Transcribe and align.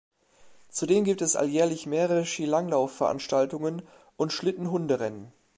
Zudem 0.69 1.03
gibt 1.03 1.21
es 1.21 1.35
alljährlich 1.35 1.85
mehrere 1.85 2.25
Skilanglauf-Veranstaltungen 2.25 3.83
und 4.17 4.33
Schlittenhunderennen. 4.33 5.31